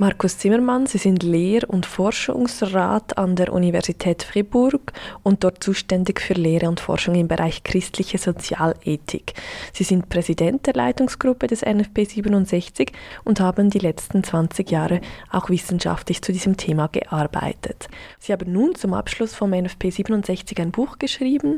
[0.00, 6.32] Markus Zimmermann, Sie sind Lehr- und Forschungsrat an der Universität Fribourg und dort zuständig für
[6.32, 9.34] Lehre und Forschung im Bereich christliche Sozialethik.
[9.74, 12.92] Sie sind Präsident der Leitungsgruppe des NFP 67
[13.24, 17.90] und haben die letzten 20 Jahre auch wissenschaftlich zu diesem Thema gearbeitet.
[18.18, 21.56] Sie haben nun zum Abschluss vom NFP 67 ein Buch geschrieben,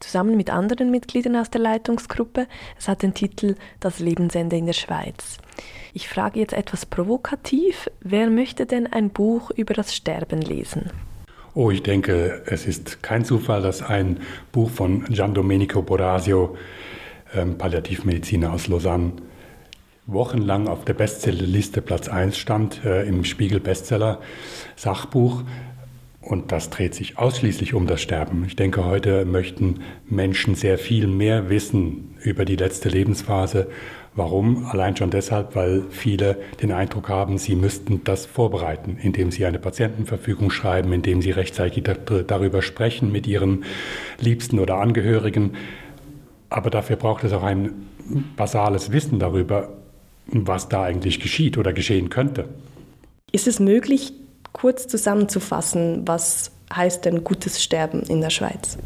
[0.00, 2.48] zusammen mit anderen Mitgliedern aus der Leitungsgruppe.
[2.76, 5.38] Es hat den Titel Das Lebensende in der Schweiz.
[5.92, 10.90] Ich frage jetzt etwas provokativ, wer möchte denn ein Buch über das Sterben lesen?
[11.54, 14.18] Oh, ich denke, es ist kein Zufall, dass ein
[14.50, 16.56] Buch von Gian Domenico Borasio,
[17.32, 19.12] ähm, Palliativmediziner aus Lausanne,
[20.06, 24.20] wochenlang auf der Bestsellerliste Platz 1 stand, äh, im Spiegel Bestseller
[24.74, 25.44] Sachbuch.
[26.20, 28.44] Und das dreht sich ausschließlich um das Sterben.
[28.46, 33.68] Ich denke, heute möchten Menschen sehr viel mehr wissen über die letzte Lebensphase
[34.16, 34.66] Warum?
[34.66, 39.58] Allein schon deshalb, weil viele den Eindruck haben, sie müssten das vorbereiten, indem sie eine
[39.58, 43.64] Patientenverfügung schreiben, indem sie rechtzeitig darüber sprechen mit ihren
[44.20, 45.56] Liebsten oder Angehörigen.
[46.48, 47.88] Aber dafür braucht es auch ein
[48.36, 49.70] basales Wissen darüber,
[50.26, 52.48] was da eigentlich geschieht oder geschehen könnte.
[53.32, 54.12] Ist es möglich,
[54.52, 58.78] kurz zusammenzufassen, was heißt denn gutes Sterben in der Schweiz?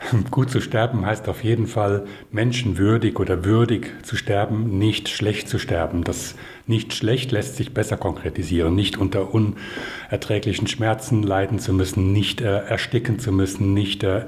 [0.30, 5.58] Gut zu sterben heißt auf jeden Fall menschenwürdig oder würdig zu sterben, nicht schlecht zu
[5.58, 6.04] sterben.
[6.04, 6.34] Das
[6.66, 12.64] nicht schlecht lässt sich besser konkretisieren, nicht unter unerträglichen Schmerzen leiden zu müssen, nicht äh,
[12.64, 14.26] ersticken zu müssen, nicht äh,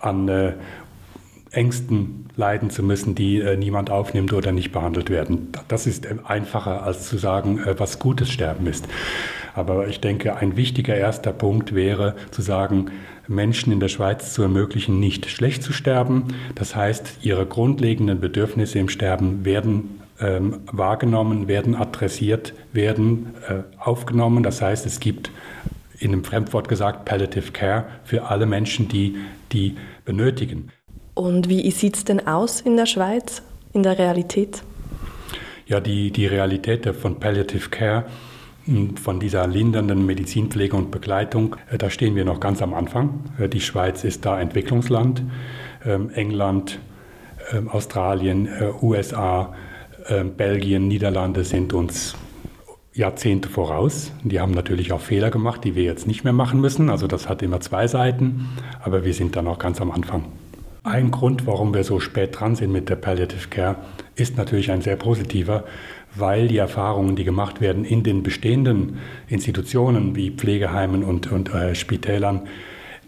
[0.00, 0.52] an äh,
[1.50, 5.48] Ängsten leiden zu müssen, die äh, niemand aufnimmt oder nicht behandelt werden.
[5.68, 8.86] Das ist einfacher als zu sagen, äh, was gutes Sterben ist.
[9.58, 12.92] Aber ich denke, ein wichtiger erster Punkt wäre zu sagen,
[13.26, 16.28] Menschen in der Schweiz zu ermöglichen, nicht schlecht zu sterben.
[16.54, 24.44] Das heißt, ihre grundlegenden Bedürfnisse im Sterben werden ähm, wahrgenommen, werden adressiert, werden äh, aufgenommen.
[24.44, 25.32] Das heißt, es gibt
[25.98, 29.16] in einem Fremdwort gesagt Palliative Care für alle Menschen, die
[29.50, 30.70] die benötigen.
[31.14, 33.42] Und wie sieht es denn aus in der Schweiz,
[33.72, 34.62] in der Realität?
[35.66, 38.04] Ja, die, die Realität von Palliative Care
[38.96, 43.20] von dieser lindernden Medizinpflege und Begleitung, äh, da stehen wir noch ganz am Anfang.
[43.38, 45.22] Äh, die Schweiz ist da Entwicklungsland.
[45.84, 46.78] Ähm, England,
[47.52, 49.54] ähm, Australien, äh, USA,
[50.08, 52.14] ähm, Belgien, Niederlande sind uns
[52.92, 54.12] Jahrzehnte voraus.
[54.24, 56.90] Die haben natürlich auch Fehler gemacht, die wir jetzt nicht mehr machen müssen.
[56.90, 58.48] Also das hat immer zwei Seiten,
[58.82, 60.24] aber wir sind da noch ganz am Anfang.
[60.82, 63.76] Ein Grund, warum wir so spät dran sind mit der Palliative Care,
[64.14, 65.64] ist natürlich ein sehr positiver
[66.20, 68.98] weil die Erfahrungen, die gemacht werden in den bestehenden
[69.28, 72.48] Institutionen wie Pflegeheimen und, und äh, Spitälern,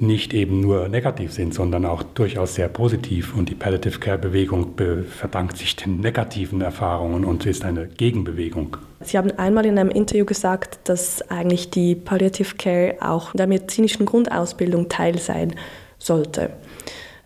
[0.00, 3.34] nicht eben nur negativ sind, sondern auch durchaus sehr positiv.
[3.36, 4.74] Und die Palliative Care Bewegung
[5.08, 8.78] verdankt sich den negativen Erfahrungen und ist eine Gegenbewegung.
[9.00, 14.06] Sie haben einmal in einem Interview gesagt, dass eigentlich die Palliative Care auch der medizinischen
[14.06, 15.54] Grundausbildung Teil sein
[15.98, 16.50] sollte.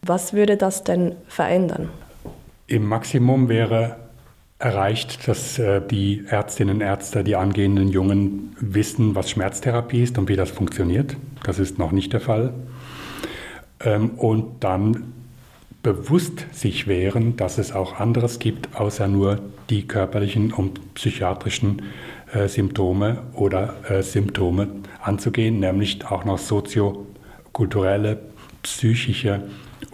[0.03, 1.91] Was würde das denn verändern?
[2.67, 3.97] Im Maximum wäre
[4.65, 10.29] erreicht, dass äh, die Ärztinnen und Ärzte, die angehenden Jungen wissen, was Schmerztherapie ist und
[10.29, 11.17] wie das funktioniert.
[11.43, 12.55] Das ist noch nicht der Fall.
[13.81, 15.13] Ähm, und dann
[15.83, 19.39] bewusst sich wären, dass es auch anderes gibt, außer nur
[19.69, 21.83] die körperlichen und psychiatrischen
[22.33, 24.69] äh, Symptome oder äh, Symptome
[25.03, 28.19] anzugehen, nämlich auch noch soziokulturelle,
[28.63, 29.43] psychische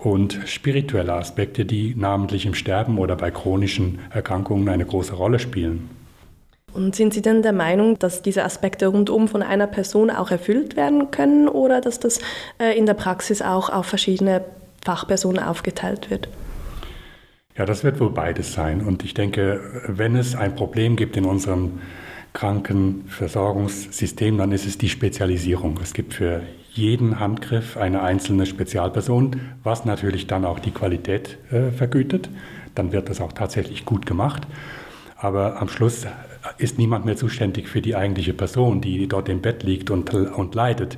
[0.05, 5.91] und spirituelle Aspekte, die namentlich im Sterben oder bei chronischen Erkrankungen eine große Rolle spielen.
[6.73, 10.77] Und sind Sie denn der Meinung, dass diese Aspekte rundum von einer Person auch erfüllt
[10.77, 12.21] werden können oder dass das
[12.59, 14.45] äh, in der Praxis auch auf verschiedene
[14.85, 16.29] Fachpersonen aufgeteilt wird?
[17.57, 18.83] Ja, das wird wohl beides sein.
[18.83, 21.81] Und ich denke, wenn es ein Problem gibt in unserem
[22.33, 25.79] Krankenversorgungssystem, dann ist es die Spezialisierung.
[25.83, 26.43] Es gibt für
[26.73, 32.31] jeden Handgriff eine einzelne Spezialperson, was natürlich dann auch die Qualität äh, vergütet.
[32.75, 34.47] Dann wird das auch tatsächlich gut gemacht.
[35.17, 36.07] Aber am Schluss
[36.57, 40.55] ist niemand mehr zuständig für die eigentliche Person, die dort im Bett liegt und, und
[40.55, 40.97] leidet.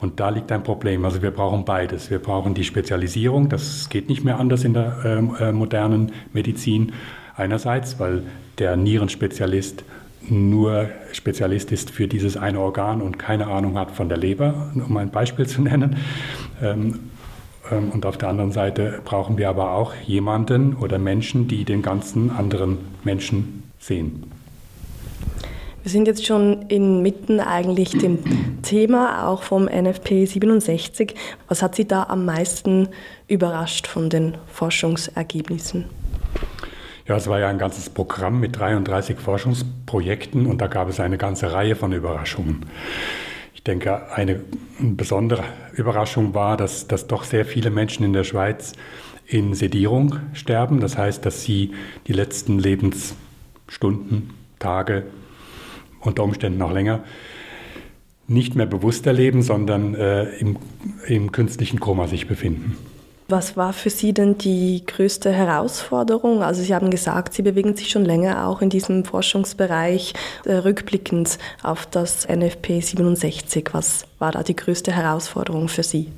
[0.00, 1.04] Und da liegt ein Problem.
[1.04, 2.10] Also wir brauchen beides.
[2.10, 6.92] Wir brauchen die Spezialisierung, das geht nicht mehr anders in der ähm, äh, modernen Medizin.
[7.34, 8.24] Einerseits, weil
[8.58, 9.84] der Nierenspezialist
[10.28, 14.96] nur Spezialist ist für dieses eine Organ und keine Ahnung hat von der Leber, um
[14.96, 15.96] ein Beispiel zu nennen.
[16.62, 17.00] Ähm,
[17.70, 21.82] ähm, und auf der anderen Seite brauchen wir aber auch jemanden oder Menschen, die den
[21.82, 24.24] ganzen anderen Menschen sehen.
[25.82, 31.16] Wir sind jetzt schon inmitten eigentlich dem Thema auch vom NFP 67.
[31.48, 32.88] Was hat Sie da am meisten
[33.26, 35.86] überrascht von den Forschungsergebnissen?
[37.06, 41.18] Ja, es war ja ein ganzes Programm mit 33 Forschungsprojekten und da gab es eine
[41.18, 42.66] ganze Reihe von Überraschungen.
[43.54, 44.40] Ich denke, eine
[44.78, 48.72] besondere Überraschung war, dass, dass doch sehr viele Menschen in der Schweiz
[49.26, 50.80] in Sedierung sterben.
[50.80, 51.72] Das heißt, dass sie
[52.06, 55.04] die letzten Lebensstunden, Tage,
[56.00, 57.04] unter Umständen noch länger,
[58.28, 60.56] nicht mehr bewusst erleben, sondern äh, im,
[61.06, 62.76] im künstlichen Koma sich befinden.
[63.32, 66.42] Was war für Sie denn die größte Herausforderung?
[66.42, 70.12] Also Sie haben gesagt, Sie bewegen sich schon länger auch in diesem Forschungsbereich
[70.44, 73.70] äh, rückblickend auf das NFP 67.
[73.72, 76.08] Was war da die größte Herausforderung für Sie?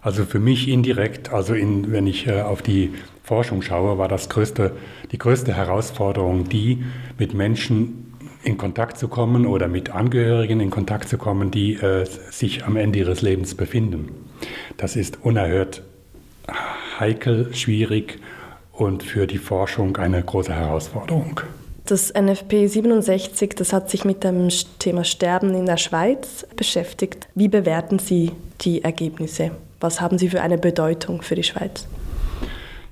[0.00, 4.28] Also für mich indirekt, also in, wenn ich äh, auf die Forschung schaue, war das
[4.28, 4.72] größte,
[5.12, 6.84] die größte Herausforderung die,
[7.16, 8.12] mit Menschen
[8.42, 12.74] in Kontakt zu kommen oder mit Angehörigen in Kontakt zu kommen, die äh, sich am
[12.74, 14.08] Ende ihres Lebens befinden.
[14.76, 15.84] Das ist unerhört
[16.98, 18.18] heikel, schwierig
[18.72, 21.40] und für die Forschung eine große Herausforderung.
[21.84, 24.48] Das NFP 67, das hat sich mit dem
[24.78, 27.28] Thema Sterben in der Schweiz beschäftigt.
[27.34, 29.50] Wie bewerten Sie die Ergebnisse?
[29.80, 31.88] Was haben sie für eine Bedeutung für die Schweiz?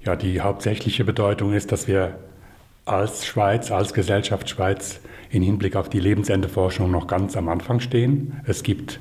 [0.04, 2.16] Ja, die hauptsächliche Bedeutung ist, dass wir
[2.84, 5.00] als Schweiz, als Gesellschaft Schweiz
[5.30, 8.40] in Hinblick auf die Lebensendeforschung noch ganz am Anfang stehen.
[8.44, 8.98] Es gibt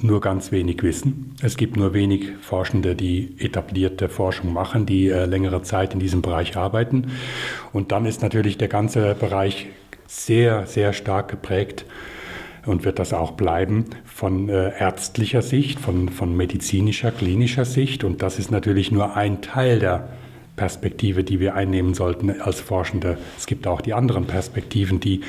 [0.00, 1.34] nur ganz wenig Wissen.
[1.42, 6.20] Es gibt nur wenig Forschende, die etablierte Forschung machen, die äh, längere Zeit in diesem
[6.20, 7.12] Bereich arbeiten.
[7.72, 9.66] Und dann ist natürlich der ganze Bereich
[10.06, 11.84] sehr, sehr stark geprägt
[12.66, 18.04] und wird das auch bleiben von äh, ärztlicher Sicht, von, von medizinischer, klinischer Sicht.
[18.04, 20.08] Und das ist natürlich nur ein Teil der
[20.56, 23.18] Perspektive, die wir einnehmen sollten als Forschende.
[23.36, 25.22] Es gibt auch die anderen Perspektiven, die,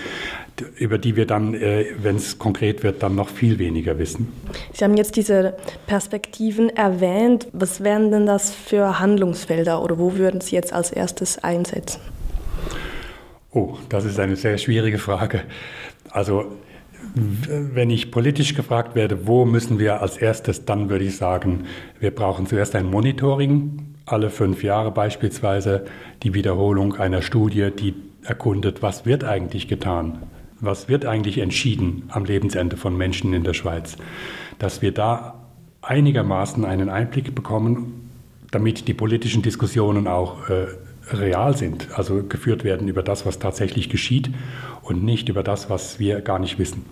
[0.78, 4.32] über die wir dann, äh, wenn es konkret wird, dann noch viel weniger wissen.
[4.74, 5.56] Sie haben jetzt diese
[5.88, 7.48] Perspektiven erwähnt.
[7.54, 12.00] Was wären denn das für Handlungsfelder oder wo würden Sie jetzt als erstes einsetzen?
[13.52, 15.44] Oh, das ist eine sehr schwierige Frage.
[16.10, 16.46] Also
[17.14, 21.66] wenn ich politisch gefragt werde, wo müssen wir als erstes, dann würde ich sagen,
[22.00, 25.86] wir brauchen zuerst ein Monitoring alle fünf Jahre beispielsweise
[26.24, 30.24] die Wiederholung einer Studie, die erkundet, was wird eigentlich getan,
[30.66, 33.98] was wird eigentlich entschieden am Lebensende von Menschen in der Schweiz,
[34.60, 35.46] dass wir da
[35.82, 38.10] einigermaßen einen Einblick bekommen,
[38.52, 40.68] damit die politischen Diskussionen auch äh,
[41.12, 44.30] real sind, also geführt werden über das, was tatsächlich geschieht
[44.82, 46.86] und nicht über das, was wir gar nicht wissen.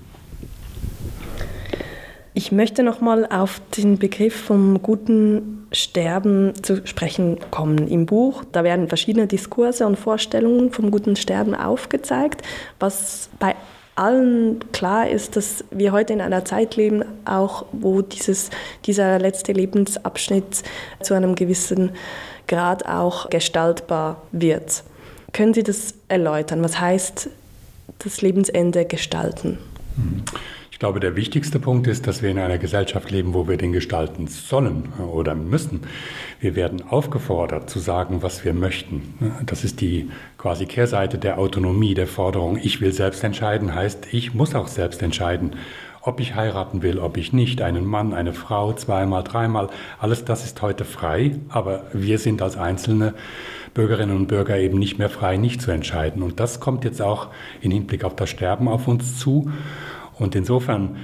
[2.36, 7.88] Ich möchte nochmal auf den Begriff vom guten Sterben zu sprechen kommen.
[7.88, 12.42] Im Buch, da werden verschiedene Diskurse und Vorstellungen vom guten Sterben aufgezeigt,
[12.80, 13.56] was bei
[13.96, 18.50] allen klar ist, dass wir heute in einer Zeit leben, auch wo dieses,
[18.86, 20.64] dieser letzte Lebensabschnitt
[21.02, 21.92] zu einem gewissen
[22.48, 24.84] Grad auch gestaltbar wird.
[25.34, 26.64] Können Sie das erläutern?
[26.64, 27.30] Was heißt
[28.00, 29.60] das Lebensende gestalten?
[29.96, 30.24] Mhm
[30.84, 34.28] glaube, der wichtigste Punkt ist, dass wir in einer Gesellschaft leben, wo wir den gestalten
[34.28, 35.84] sollen oder müssen.
[36.42, 39.14] Wir werden aufgefordert zu sagen, was wir möchten.
[39.46, 44.34] Das ist die quasi Kehrseite der Autonomie, der Forderung, ich will selbst entscheiden, heißt, ich
[44.34, 45.56] muss auch selbst entscheiden,
[46.02, 49.70] ob ich heiraten will, ob ich nicht, einen Mann, eine Frau, zweimal, dreimal,
[50.00, 53.14] alles das ist heute frei, aber wir sind als einzelne
[53.74, 56.22] Bürgerinnen und Bürger eben nicht mehr frei, nicht zu entscheiden.
[56.24, 57.30] Und das kommt jetzt auch
[57.62, 59.50] im Hinblick auf das Sterben auf uns zu.
[60.18, 60.98] Und insofern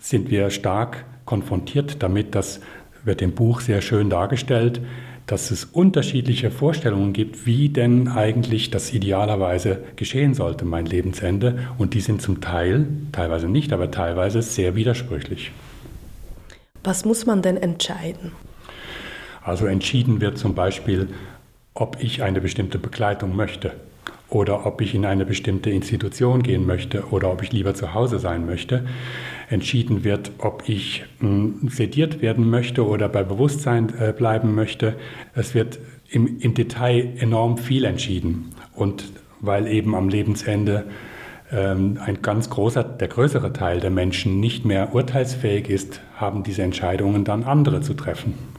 [0.00, 2.60] sind wir stark konfrontiert damit, das
[3.04, 4.80] wird im Buch sehr schön dargestellt,
[5.26, 11.60] dass es unterschiedliche Vorstellungen gibt, wie denn eigentlich das idealerweise geschehen sollte, mein Lebensende.
[11.78, 15.52] Und die sind zum Teil, teilweise nicht, aber teilweise sehr widersprüchlich.
[16.84, 18.32] Was muss man denn entscheiden?
[19.44, 21.08] Also entschieden wird zum Beispiel,
[21.74, 23.72] ob ich eine bestimmte Begleitung möchte
[24.34, 28.18] oder ob ich in eine bestimmte Institution gehen möchte oder ob ich lieber zu Hause
[28.18, 28.84] sein möchte,
[29.50, 34.94] entschieden wird, ob ich hm, sediert werden möchte oder bei Bewusstsein äh, bleiben möchte.
[35.34, 38.50] Es wird im, im, Detail enorm viel entschieden.
[38.74, 40.84] Und weil eben am Lebensende
[41.50, 46.62] ähm, ein ganz großer, der größere Teil der Menschen nicht mehr urteilsfähig ist, haben diese
[46.62, 48.51] Entscheidungen dann andere zu treffen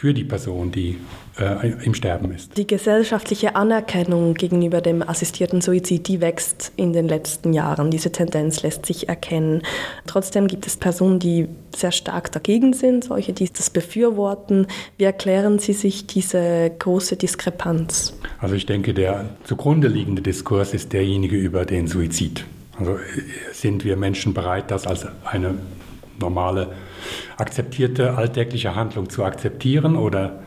[0.00, 0.96] für die Person, die
[1.38, 2.56] äh, im Sterben ist.
[2.56, 7.90] Die gesellschaftliche Anerkennung gegenüber dem assistierten Suizid, die wächst in den letzten Jahren.
[7.90, 9.60] Diese Tendenz lässt sich erkennen.
[10.06, 14.68] Trotzdem gibt es Personen, die sehr stark dagegen sind, solche, die das befürworten.
[14.96, 18.14] Wie erklären Sie sich diese große Diskrepanz?
[18.38, 22.46] Also ich denke, der zugrunde liegende Diskurs ist derjenige über den Suizid.
[22.78, 22.98] Also äh,
[23.52, 25.56] sind wir Menschen bereit, das als eine
[26.18, 26.68] normale
[27.36, 30.40] akzeptierte alltägliche Handlung zu akzeptieren oder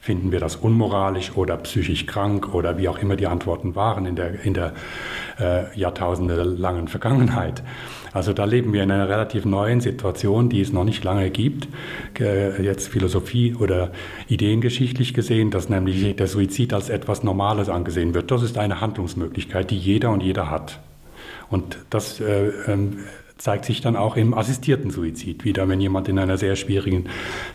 [0.00, 4.16] finden wir das unmoralisch oder psychisch krank oder wie auch immer die Antworten waren in
[4.16, 4.72] der, in der
[5.38, 7.62] äh, jahrtausendelangen Vergangenheit.
[8.12, 11.68] Also da leben wir in einer relativ neuen Situation, die es noch nicht lange gibt,
[12.18, 13.92] äh, jetzt Philosophie oder
[14.26, 18.30] ideengeschichtlich gesehen, dass nämlich der Suizid als etwas Normales angesehen wird.
[18.30, 20.80] Das ist eine Handlungsmöglichkeit, die jeder und jeder hat.
[21.50, 23.00] Und das äh, ähm,
[23.40, 27.06] zeigt sich dann auch im assistierten Suizid wieder, wenn jemand in einer sehr schwierigen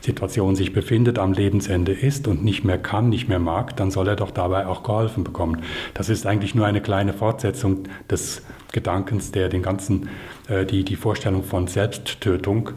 [0.02, 4.08] Situation sich befindet, am Lebensende ist und nicht mehr kann, nicht mehr mag, dann soll
[4.08, 5.62] er doch dabei auch geholfen bekommen.
[5.94, 10.10] Das ist eigentlich nur eine kleine Fortsetzung des Gedankens, der den ganzen,
[10.50, 12.72] äh, die, die Vorstellung von Selbsttötung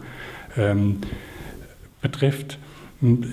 [0.55, 1.01] ähm,
[2.01, 2.59] betrifft.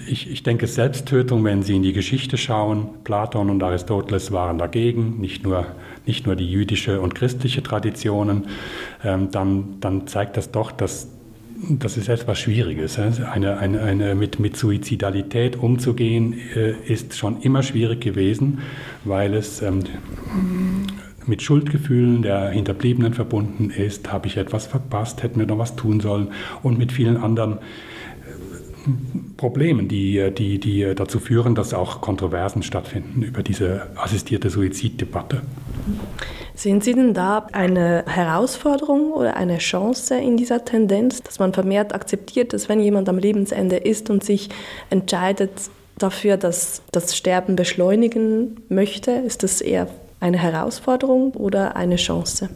[0.08, 5.20] Ich, ich, denke, Selbsttötung, wenn Sie in die Geschichte schauen, Platon und Aristoteles waren dagegen,
[5.20, 5.66] nicht nur,
[6.06, 8.46] nicht nur die jüdische und christliche Traditionen,
[9.02, 11.08] ähm, dann, dann zeigt das doch, dass
[11.70, 12.98] das ist etwas Schwieriges.
[12.98, 18.58] Eine, eine, eine mit, mit Suizidalität umzugehen, äh, ist schon immer schwierig gewesen,
[19.04, 19.84] weil es ähm,
[21.26, 24.12] mit Schuldgefühlen der Hinterbliebenen verbunden ist.
[24.12, 25.22] Habe ich etwas verpasst?
[25.22, 26.28] Hätten wir noch was tun sollen?
[26.62, 27.58] Und mit vielen anderen
[29.36, 35.42] Problemen, die, die, die dazu führen, dass auch Kontroversen stattfinden über diese assistierte Suiziddebatte.
[36.54, 41.94] Sehen Sie denn da eine Herausforderung oder eine Chance in dieser Tendenz, dass man vermehrt
[41.94, 44.48] akzeptiert, dass wenn jemand am Lebensende ist und sich
[44.88, 45.50] entscheidet
[45.98, 49.88] dafür, dass das Sterben beschleunigen möchte, ist das eher
[50.20, 52.48] eine Herausforderung oder eine Chance?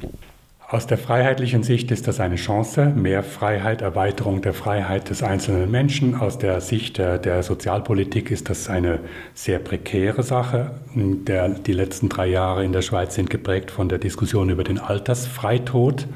[0.73, 5.69] Aus der freiheitlichen Sicht ist das eine Chance, mehr Freiheit, Erweiterung der Freiheit des einzelnen
[5.69, 6.15] Menschen.
[6.15, 9.01] Aus der Sicht der, der Sozialpolitik ist das eine
[9.35, 10.71] sehr prekäre Sache.
[10.95, 14.79] Der, die letzten drei Jahre in der Schweiz sind geprägt von der Diskussion über den
[14.79, 16.07] Altersfreitod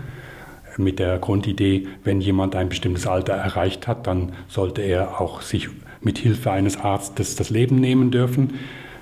[0.76, 5.68] mit der Grundidee, wenn jemand ein bestimmtes Alter erreicht hat, dann sollte er auch sich
[6.00, 8.60] mit Hilfe eines Arztes das Leben nehmen dürfen.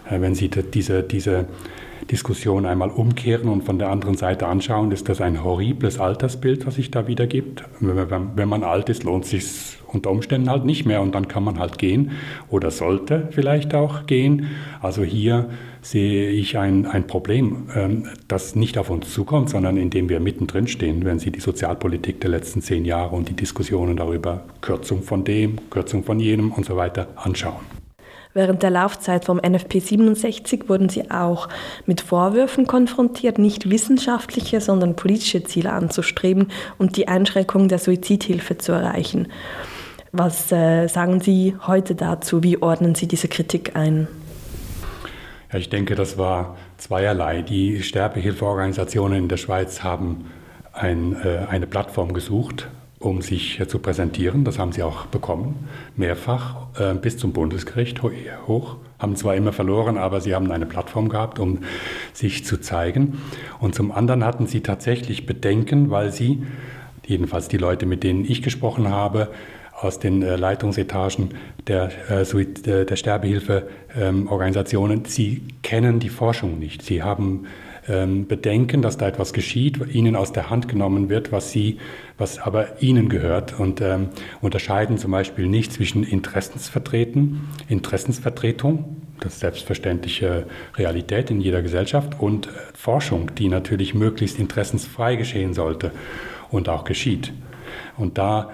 [0.09, 1.47] Äh, wenn Sie diese, diese
[2.11, 6.75] Diskussion einmal umkehren und von der anderen Seite anschauen, ist das ein horribles Altersbild, was
[6.75, 7.65] sich da wiedergibt.
[7.81, 11.59] Wenn man alt ist, lohnt sich unter Umständen halt nicht mehr und dann kann man
[11.59, 12.13] halt gehen
[12.49, 14.47] oder sollte vielleicht auch gehen.
[14.81, 15.51] Also hier
[15.83, 20.21] sehe ich ein, ein Problem, ähm, das nicht auf uns zukommt, sondern in dem wir
[20.21, 25.03] mittendrin stehen, wenn Sie die Sozialpolitik der letzten zehn Jahre und die Diskussionen darüber, Kürzung
[25.03, 27.82] von dem, Kürzung von jenem und so weiter anschauen.
[28.35, 31.49] Während der Laufzeit vom NFP 67 wurden sie auch
[31.85, 36.49] mit Vorwürfen konfrontiert, nicht wissenschaftliche, sondern politische Ziele anzustreben
[36.79, 39.29] und die Einschränkung der Suizidhilfe zu erreichen.
[40.13, 42.43] Was äh, sagen Sie heute dazu?
[42.43, 44.09] Wie ordnen Sie diese Kritik ein?
[45.53, 47.43] Ja, ich denke, das war zweierlei.
[47.43, 50.31] Die Sterbehilfeorganisationen in der Schweiz haben
[50.73, 52.69] ein, äh, eine Plattform gesucht,
[53.03, 54.45] um sich zu präsentieren.
[54.45, 58.77] Das haben sie auch bekommen, mehrfach äh, bis zum Bundesgericht hoch.
[58.99, 61.59] Haben zwar immer verloren, aber sie haben eine Plattform gehabt, um
[62.13, 63.21] sich zu zeigen.
[63.59, 66.45] Und zum anderen hatten sie tatsächlich Bedenken, weil sie,
[67.07, 69.29] jedenfalls die Leute, mit denen ich gesprochen habe,
[69.81, 71.31] aus den äh, Leitungsetagen
[71.67, 76.83] der, äh, der Sterbehilfeorganisationen, ähm, sie kennen die Forschung nicht.
[76.83, 77.47] Sie haben
[77.89, 81.79] ähm, bedenken, dass da etwas geschieht, ihnen aus der Hand genommen wird, was sie,
[82.19, 84.11] was aber ihnen gehört und ähm,
[84.41, 90.47] unterscheiden zum Beispiel nicht zwischen Interessensvertreten, Interessensvertretung, das selbstverständliche
[90.77, 95.91] Realität in jeder Gesellschaft und äh, Forschung, die natürlich möglichst interessensfrei geschehen sollte
[96.51, 97.33] und auch geschieht.
[97.97, 98.51] Und da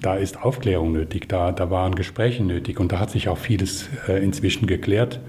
[0.00, 3.88] da ist Aufklärung nötig, da, da waren Gespräche nötig und da hat sich auch vieles
[4.08, 5.20] äh, inzwischen geklärt.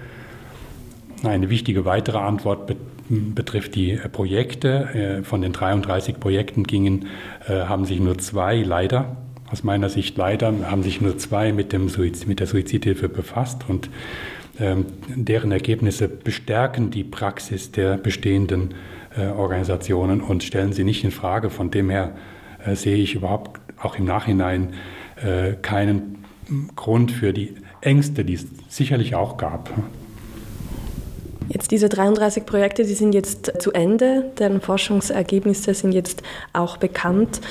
[1.23, 2.67] Eine wichtige weitere Antwort
[3.09, 5.19] betrifft die äh, Projekte.
[5.19, 7.07] Äh, von den 33 Projekten gingen,
[7.47, 9.17] äh, haben sich nur zwei leider,
[9.51, 13.65] aus meiner Sicht leider, haben sich nur zwei mit, dem Suizid, mit der Suizidhilfe befasst
[13.67, 13.89] und
[14.59, 18.73] ähm, deren Ergebnisse bestärken die Praxis der bestehenden
[19.37, 21.49] Organisationen und stellen sie nicht in Frage.
[21.49, 22.15] Von dem her
[22.73, 24.73] sehe ich überhaupt auch im Nachhinein
[25.61, 26.17] keinen
[26.75, 29.69] Grund für die Ängste, die es sicherlich auch gab.
[31.47, 36.23] Jetzt diese 33 Projekte, die sind jetzt zu Ende, deren Forschungsergebnisse sind jetzt
[36.53, 37.41] auch bekannt.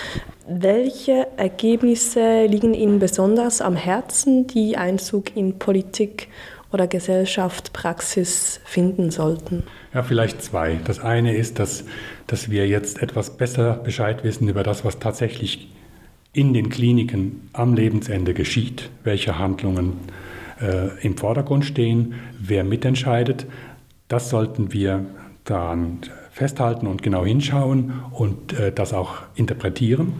[0.48, 6.28] Welche Ergebnisse liegen Ihnen besonders am Herzen, die Einzug in Politik
[6.72, 9.62] oder Gesellschaft, Praxis finden sollten?
[9.94, 10.78] Ja, vielleicht zwei.
[10.84, 11.84] Das eine ist, dass,
[12.26, 15.70] dass wir jetzt etwas besser Bescheid wissen über das, was tatsächlich
[16.32, 19.94] in den Kliniken am Lebensende geschieht, welche Handlungen
[20.60, 23.46] äh, im Vordergrund stehen, wer mitentscheidet.
[24.08, 25.06] Das sollten wir
[25.44, 30.12] daran festhalten und genau hinschauen und äh, das auch interpretieren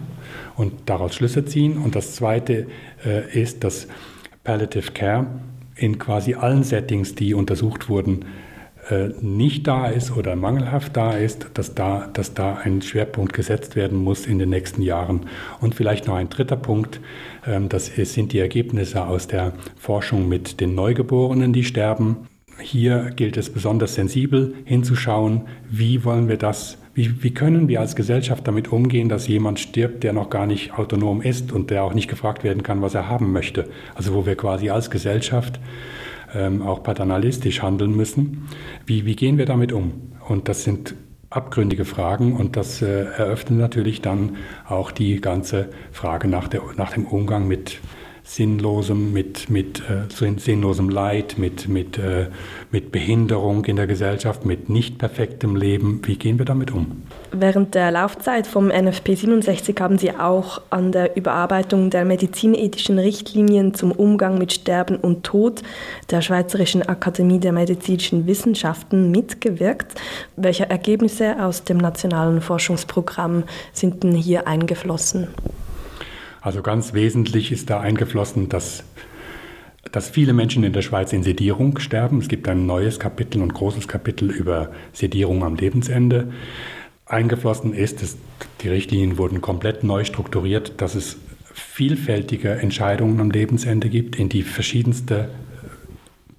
[0.55, 1.77] und daraus Schlüsse ziehen.
[1.77, 2.67] Und das Zweite
[3.05, 3.87] äh, ist, dass
[4.43, 5.27] Palliative Care
[5.75, 8.25] in quasi allen Settings, die untersucht wurden,
[8.89, 13.75] äh, nicht da ist oder mangelhaft da ist, dass da, dass da ein Schwerpunkt gesetzt
[13.75, 15.21] werden muss in den nächsten Jahren.
[15.59, 17.01] Und vielleicht noch ein dritter Punkt,
[17.45, 22.27] ähm, das sind die Ergebnisse aus der Forschung mit den Neugeborenen, die sterben.
[22.59, 27.95] Hier gilt es besonders sensibel hinzuschauen, wie wollen wir das, wie, wie können wir als
[27.95, 31.93] Gesellschaft damit umgehen, dass jemand stirbt, der noch gar nicht autonom ist und der auch
[31.93, 33.69] nicht gefragt werden kann, was er haben möchte.
[33.93, 35.59] Also wo wir quasi als Gesellschaft
[36.33, 38.47] ähm, auch paternalistisch handeln müssen.
[38.85, 40.13] Wie, wie gehen wir damit um?
[40.27, 40.95] Und das sind
[41.29, 46.93] abgründige Fragen und das äh, eröffnet natürlich dann auch die ganze Frage nach, der, nach
[46.93, 47.79] dem Umgang mit
[48.27, 52.29] Sinnlosem, mit, mit äh, sinnlosem Leid, mit, mit, äh,
[52.71, 56.01] mit Behinderung in der Gesellschaft, mit nicht perfektem Leben.
[56.03, 57.03] Wie gehen wir damit um?
[57.31, 63.75] Während der Laufzeit vom NFP 67 haben Sie auch an der Überarbeitung der medizinethischen Richtlinien
[63.75, 65.61] zum Umgang mit Sterben und Tod
[66.09, 69.93] der Schweizerischen Akademie der Medizinischen Wissenschaften mitgewirkt.
[70.35, 75.27] Welche Ergebnisse aus dem nationalen Forschungsprogramm sind denn hier eingeflossen?
[76.45, 78.83] Also ganz wesentlich ist da eingeflossen, dass,
[79.91, 82.19] dass viele Menschen in der Schweiz in Sedierung sterben.
[82.19, 86.31] Es gibt ein neues Kapitel und großes Kapitel über Sedierung am Lebensende.
[87.07, 88.15] Eingeflossen ist, dass
[88.61, 91.17] die Richtlinien wurden komplett neu strukturiert, dass es
[91.51, 95.29] vielfältige Entscheidungen am Lebensende gibt, in die verschiedenste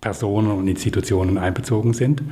[0.00, 2.22] Personen und Institutionen einbezogen sind.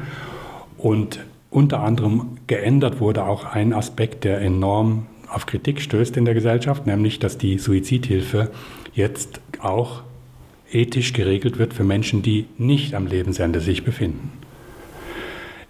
[0.79, 1.19] Und
[1.51, 6.87] unter anderem geändert wurde auch ein Aspekt, der enorm auf Kritik stößt in der Gesellschaft,
[6.87, 8.51] nämlich dass die Suizidhilfe
[8.95, 10.03] jetzt auch
[10.71, 14.33] ethisch geregelt wird für Menschen, die nicht am Lebensende sich befinden.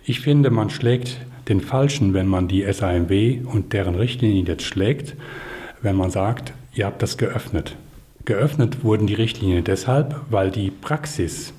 [0.05, 1.19] Ich finde, man schlägt
[1.49, 5.15] den Falschen, wenn man die SAMW und deren Richtlinien jetzt schlägt,
[5.83, 7.77] wenn man sagt, ihr habt das geöffnet.
[8.25, 11.53] Geöffnet wurden die Richtlinien deshalb, weil die Praxis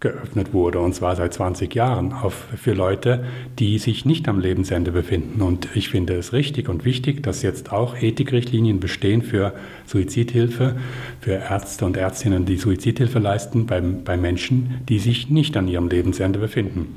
[0.00, 3.24] geöffnet wurde, und zwar seit 20 Jahren, auf, für Leute,
[3.58, 5.40] die sich nicht am Lebensende befinden.
[5.40, 9.54] Und ich finde es richtig und wichtig, dass jetzt auch Ethikrichtlinien bestehen für
[9.86, 10.76] Suizidhilfe,
[11.20, 15.88] für Ärzte und Ärztinnen, die Suizidhilfe leisten bei, bei Menschen, die sich nicht an ihrem
[15.88, 16.96] Lebensende befinden.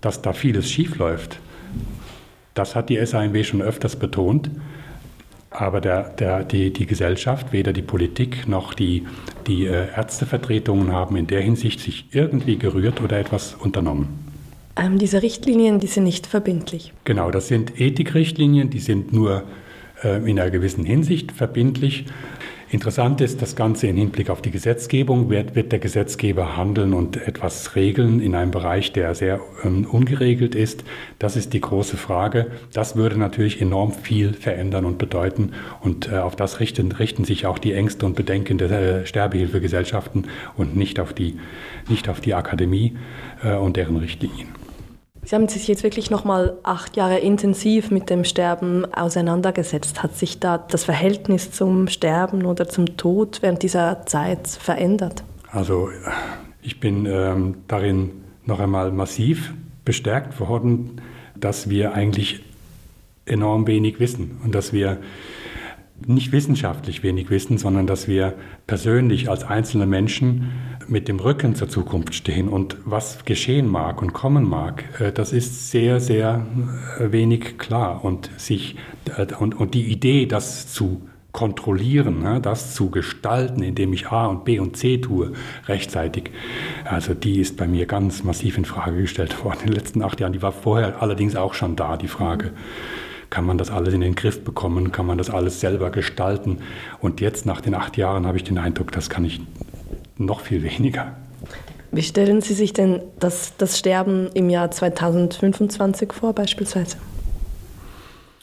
[0.00, 1.38] Dass da vieles schiefläuft,
[2.54, 4.50] das hat die SAMW schon öfters betont.
[5.58, 9.06] Aber der, der, die, die Gesellschaft, weder die Politik noch die,
[9.46, 14.08] die äh, Ärztevertretungen haben in der Hinsicht sich irgendwie gerührt oder etwas unternommen.
[14.76, 16.92] Ähm, diese Richtlinien, die sind nicht verbindlich.
[17.04, 19.44] Genau, das sind Ethikrichtlinien, die sind nur
[20.04, 22.04] äh, in einer gewissen Hinsicht verbindlich.
[22.68, 25.30] Interessant ist das Ganze im Hinblick auf die Gesetzgebung.
[25.30, 30.56] Wird, wird der Gesetzgeber handeln und etwas regeln in einem Bereich, der sehr ähm, ungeregelt
[30.56, 30.82] ist?
[31.20, 32.50] Das ist die große Frage.
[32.72, 35.52] Das würde natürlich enorm viel verändern und bedeuten.
[35.80, 40.26] Und äh, auf das richten, richten sich auch die Ängste und Bedenken der äh, Sterbehilfegesellschaften
[40.56, 41.38] und nicht auf die,
[41.88, 42.96] nicht auf die Akademie
[43.44, 44.65] äh, und deren Richtlinien.
[45.26, 50.00] Sie haben sich jetzt wirklich noch mal acht Jahre intensiv mit dem Sterben auseinandergesetzt.
[50.04, 55.24] Hat sich da das Verhältnis zum Sterben oder zum Tod während dieser Zeit verändert?
[55.50, 55.88] Also
[56.62, 58.12] ich bin ähm, darin
[58.44, 59.52] noch einmal massiv
[59.84, 61.00] bestärkt worden,
[61.34, 62.44] dass wir eigentlich
[63.24, 64.98] enorm wenig wissen und dass wir
[66.06, 68.34] nicht wissenschaftlich wenig wissen, sondern dass wir
[68.68, 70.52] persönlich als einzelne Menschen
[70.88, 75.32] mit dem Rücken zur Zukunft stehen und was geschehen mag und kommen mag, äh, das
[75.32, 76.46] ist sehr, sehr
[76.98, 78.04] äh, wenig klar.
[78.04, 78.76] Und, sich,
[79.16, 84.26] äh, und, und die Idee, das zu kontrollieren, ne, das zu gestalten, indem ich A
[84.26, 85.32] und B und C tue,
[85.66, 86.30] rechtzeitig,
[86.84, 90.18] also die ist bei mir ganz massiv in Frage gestellt worden in den letzten acht
[90.20, 90.32] Jahren.
[90.32, 92.52] Die war vorher allerdings auch schon da, die Frage.
[93.28, 94.92] Kann man das alles in den Griff bekommen?
[94.92, 96.60] Kann man das alles selber gestalten?
[97.00, 99.40] Und jetzt nach den acht Jahren habe ich den Eindruck, das kann ich
[100.18, 101.16] noch viel weniger.
[101.92, 106.96] Wie stellen Sie sich denn das, das Sterben im Jahr 2025 vor beispielsweise?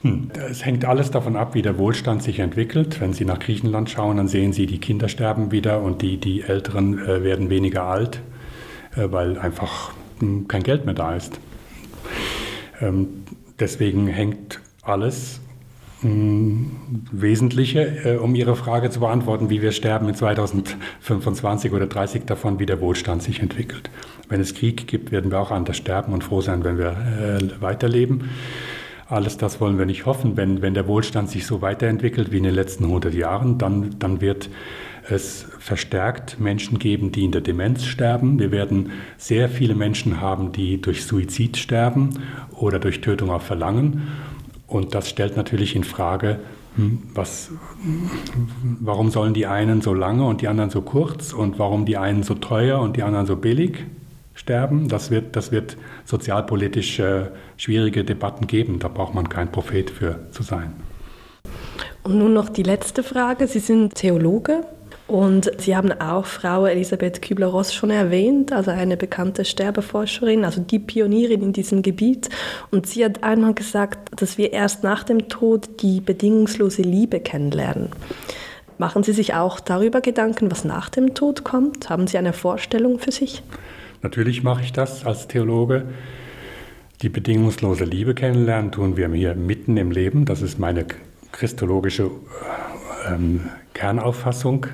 [0.02, 3.00] Hm, es hängt alles davon ab, wie der Wohlstand sich entwickelt.
[3.00, 6.42] Wenn Sie nach Griechenland schauen, dann sehen Sie, die Kinder sterben wieder und die, die
[6.42, 8.22] Älteren äh, werden weniger alt,
[8.96, 11.40] äh, weil einfach hm, kein Geld mehr da ist.
[12.82, 13.24] Ähm,
[13.60, 15.40] deswegen hängt alles
[16.04, 22.60] Wesentliche, äh, um Ihre Frage zu beantworten, wie wir sterben in 2025 oder 30 davon,
[22.60, 23.90] wie der Wohlstand sich entwickelt.
[24.30, 27.62] Wenn es Krieg gibt, werden wir auch anders sterben und froh sein, wenn wir äh,
[27.62, 28.30] weiterleben.
[29.08, 30.38] Alles das wollen wir nicht hoffen.
[30.38, 34.22] Wenn, wenn der Wohlstand sich so weiterentwickelt wie in den letzten 100 Jahren, dann, dann
[34.22, 34.50] wird
[35.10, 38.40] es verstärkt Menschen geben, die in der Demenz sterben.
[38.40, 42.12] Wir werden sehr viele Menschen haben, die durch Suizid sterben
[42.52, 44.08] oder durch Tötung auf Verlangen.
[44.68, 46.40] Und das stellt natürlich in Frage,
[46.76, 47.52] hm, was,
[48.80, 52.24] warum sollen die einen so lange und die anderen so kurz und warum die einen
[52.24, 53.86] so teuer und die anderen so billig
[54.34, 54.88] sterben?
[54.88, 58.80] Das wird, das wird sozialpolitisch äh, schwierige Debatten geben.
[58.80, 60.74] Da braucht man kein Prophet für zu sein.
[62.04, 63.48] Und nun noch die letzte Frage.
[63.48, 64.66] Sie sind Theologe
[65.08, 70.80] und Sie haben auch Frau Elisabeth Kübler-Ross schon erwähnt, also eine bekannte Sterbeforscherin, also die
[70.80, 72.30] Pionierin in diesem Gebiet.
[72.72, 77.90] Und sie hat einmal gesagt, dass wir erst nach dem Tod die bedingungslose Liebe kennenlernen.
[78.78, 81.90] Machen Sie sich auch darüber Gedanken, was nach dem Tod kommt?
[81.90, 83.44] Haben Sie eine Vorstellung für sich?
[84.02, 85.86] Natürlich mache ich das als Theologe.
[87.02, 90.26] Die bedingungslose Liebe kennenlernen tun wir hier mitten im Leben.
[90.26, 90.86] Das ist meine
[91.34, 92.10] christologische
[93.08, 94.68] ähm, Kernauffassung.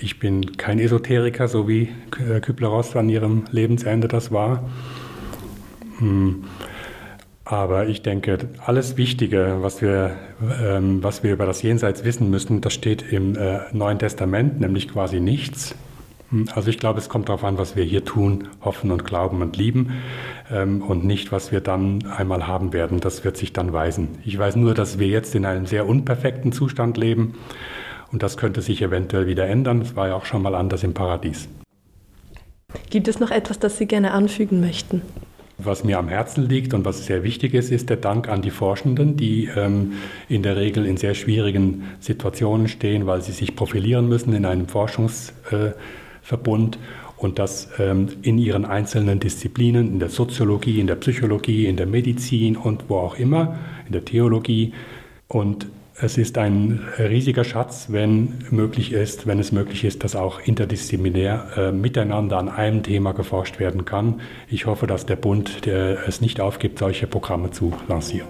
[0.00, 4.68] Ich bin kein Esoteriker, so wie Kübler-Ross an ihrem Lebensende das war.
[5.98, 6.44] Hm.
[7.44, 10.16] Aber ich denke, alles Wichtige, was wir,
[10.62, 14.88] ähm, was wir über das Jenseits wissen müssen, das steht im äh, Neuen Testament, nämlich
[14.88, 15.74] quasi nichts.
[16.30, 16.46] Hm.
[16.54, 19.56] Also ich glaube, es kommt darauf an, was wir hier tun, hoffen und glauben und
[19.56, 19.94] lieben
[20.50, 23.00] ähm, und nicht, was wir dann einmal haben werden.
[23.00, 24.18] Das wird sich dann weisen.
[24.24, 27.34] Ich weiß nur, dass wir jetzt in einem sehr unperfekten Zustand leben
[28.12, 29.82] und das könnte sich eventuell wieder ändern.
[29.82, 31.48] Es war ja auch schon mal anders im Paradies.
[32.90, 35.02] Gibt es noch etwas, das Sie gerne anfügen möchten?
[35.60, 38.50] Was mir am Herzen liegt und was sehr wichtig ist, ist der Dank an die
[38.50, 39.94] Forschenden, die ähm,
[40.28, 44.68] in der Regel in sehr schwierigen Situationen stehen, weil sie sich profilieren müssen in einem
[44.68, 46.78] Forschungsverbund äh,
[47.16, 51.86] und das ähm, in ihren einzelnen Disziplinen, in der Soziologie, in der Psychologie, in der
[51.86, 54.74] Medizin und wo auch immer, in der Theologie.
[55.26, 55.66] Und
[56.00, 61.46] es ist ein riesiger Schatz, wenn möglich ist, wenn es möglich ist, dass auch interdisziplinär
[61.56, 64.20] äh, miteinander an einem Thema geforscht werden kann.
[64.48, 68.28] Ich hoffe, dass der Bund der es nicht aufgibt, solche Programme zu lancieren.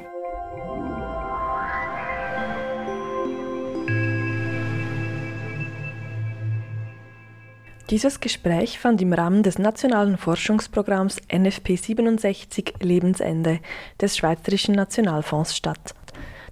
[7.91, 13.61] Dieses Gespräch fand im Rahmen des nationalen Forschungsprogramms NFP 67 Lebensende
[14.01, 15.95] des Schweizerischen Nationalfonds statt.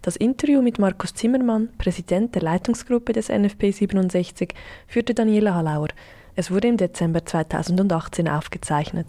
[0.06, 4.54] Das Interview mit Markus Zimmermann, Präsident der Leitungsgruppe des NFP 67,
[4.86, 5.88] führte Daniela Hallauer.
[6.36, 9.08] Es wurde im Dezember 2018 aufgezeichnet.